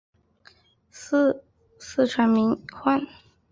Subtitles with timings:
[0.89, 1.43] 祀
[1.77, 3.07] 四川名宦。